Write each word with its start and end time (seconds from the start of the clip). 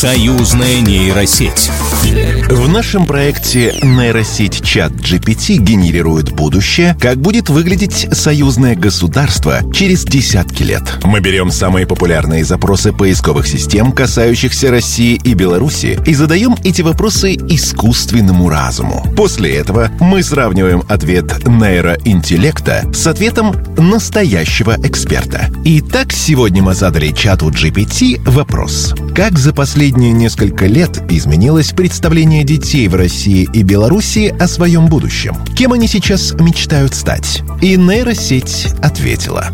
Союзная 0.00 0.80
нейросеть. 0.80 1.70
В 2.70 2.72
нашем 2.72 3.04
проекте 3.04 3.74
нейросеть 3.82 4.62
чат 4.64 4.92
GPT 4.92 5.56
генерирует 5.56 6.30
будущее, 6.30 6.96
как 7.00 7.16
будет 7.16 7.48
выглядеть 7.48 8.06
союзное 8.12 8.76
государство 8.76 9.58
через 9.72 10.04
десятки 10.04 10.62
лет. 10.62 10.84
Мы 11.02 11.18
берем 11.18 11.50
самые 11.50 11.84
популярные 11.84 12.44
запросы 12.44 12.92
поисковых 12.92 13.48
систем, 13.48 13.90
касающихся 13.90 14.70
России 14.70 15.20
и 15.24 15.34
Беларуси, 15.34 15.98
и 16.06 16.14
задаем 16.14 16.54
эти 16.62 16.82
вопросы 16.82 17.34
искусственному 17.34 18.48
разуму. 18.48 19.04
После 19.16 19.56
этого 19.56 19.90
мы 19.98 20.22
сравниваем 20.22 20.84
ответ 20.88 21.44
нейроинтеллекта 21.48 22.84
с 22.94 23.04
ответом 23.08 23.52
настоящего 23.78 24.76
эксперта. 24.84 25.50
Итак, 25.64 26.12
сегодня 26.12 26.62
мы 26.62 26.74
задали 26.74 27.10
чату 27.10 27.50
GPT 27.50 28.20
вопрос. 28.30 28.94
Как 29.16 29.40
за 29.40 29.52
последние 29.52 30.12
несколько 30.12 30.66
лет 30.66 31.02
изменилось 31.10 31.72
представление 31.72 32.44
детей 32.44 32.59
в 32.60 32.94
России 32.94 33.48
и 33.52 33.62
Беларуси 33.62 34.34
о 34.38 34.46
своем 34.46 34.86
будущем? 34.86 35.34
Кем 35.56 35.72
они 35.72 35.88
сейчас 35.88 36.32
мечтают 36.34 36.94
стать? 36.94 37.42
И 37.62 37.76
нейросеть 37.76 38.68
ответила. 38.82 39.46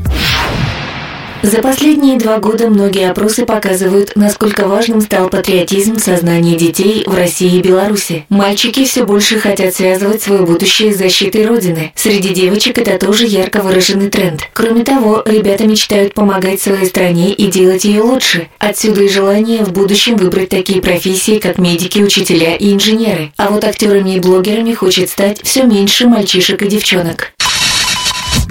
За 1.43 1.63
последние 1.63 2.19
два 2.19 2.39
года 2.39 2.69
многие 2.69 3.09
опросы 3.09 3.47
показывают, 3.47 4.13
насколько 4.17 4.67
важным 4.67 5.01
стал 5.01 5.29
патриотизм 5.29 5.97
в 5.97 6.01
сознании 6.01 6.57
детей 6.57 7.05
в 7.07 7.15
России 7.15 7.59
и 7.59 7.63
Беларуси. 7.63 8.27
Мальчики 8.29 8.85
все 8.85 9.05
больше 9.05 9.39
хотят 9.39 9.75
связывать 9.75 10.23
свое 10.23 10.43
будущее 10.43 10.93
с 10.93 10.99
защитой 10.99 11.47
Родины. 11.47 11.93
Среди 11.95 12.31
девочек 12.31 12.79
это 12.79 12.99
тоже 12.99 13.27
ярко 13.27 13.63
выраженный 13.63 14.11
тренд. 14.11 14.41
Кроме 14.55 14.83
того, 14.83 15.23
ребята 15.25 15.67
мечтают 15.67 16.15
помогать 16.15 16.61
своей 16.61 16.87
стране 16.87 17.33
и 17.33 17.47
делать 17.47 17.85
ее 17.85 18.03
лучше. 18.03 18.49
Отсюда 18.59 19.03
и 19.03 19.09
желание 19.09 19.65
в 19.65 19.73
будущем 19.73 20.17
выбрать 20.17 20.49
такие 20.49 20.83
профессии, 20.83 21.39
как 21.39 21.59
медики, 21.59 22.01
учителя 22.01 22.57
и 22.57 22.73
инженеры. 22.73 23.33
А 23.37 23.51
вот 23.51 23.63
актерами 23.65 24.17
и 24.17 24.21
блогерами 24.21 24.73
хочет 24.73 25.11
стать 25.11 25.43
все 25.43 25.63
меньше 25.63 26.09
мальчишек 26.09 26.63
и 26.63 26.67
девчонок. 26.67 27.33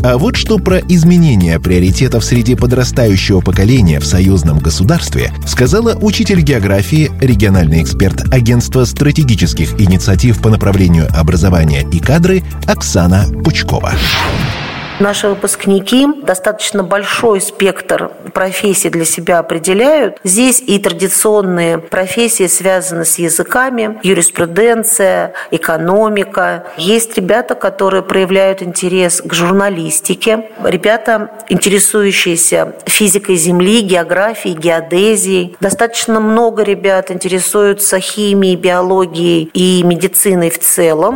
А 0.07 0.19
вот 0.19 0.35
что 0.35 0.59
про 0.59 0.77
изменение 0.77 1.59
приоритетов 1.59 2.23
среди 2.23 2.53
подрастающего 2.53 3.41
поколения 3.41 3.99
в 3.99 4.05
союзном 4.05 4.59
государстве 4.59 5.33
сказала 5.47 5.95
учитель 5.95 6.41
географии, 6.41 7.09
региональный 7.19 7.81
эксперт 7.81 8.31
Агентства 8.31 8.85
стратегических 8.85 9.81
инициатив 9.81 10.39
по 10.43 10.51
направлению 10.51 11.07
образования 11.11 11.87
и 11.91 11.97
кадры 11.97 12.43
Оксана 12.67 13.25
Пучкова. 13.43 13.93
Наши 14.99 15.27
выпускники 15.27 16.07
достаточно 16.23 16.81
большой 16.81 17.41
спектр 17.41 18.11
профессий 18.33 18.89
для 18.89 19.03
себя 19.03 19.39
определяют. 19.39 20.19
Здесь 20.23 20.63
и 20.65 20.79
традиционные 20.79 21.79
профессии 21.79 22.47
связаны 22.47 23.03
с 23.03 23.19
языками, 23.19 23.99
юриспруденция, 24.03 25.33
экономика. 25.51 26.67
Есть 26.77 27.17
ребята, 27.17 27.55
которые 27.55 28.03
проявляют 28.03 28.61
интерес 28.61 29.21
к 29.21 29.33
журналистике. 29.33 30.49
Ребята, 30.63 31.29
интересующиеся 31.49 32.75
физикой 32.85 33.35
Земли, 33.35 33.81
географией, 33.81 34.55
геодезией. 34.55 35.57
Достаточно 35.59 36.21
много 36.21 36.63
ребят 36.63 37.11
интересуются 37.11 37.99
химией, 37.99 38.55
биологией 38.55 39.49
и 39.53 39.83
медициной 39.83 40.49
в 40.49 40.59
целом. 40.59 41.15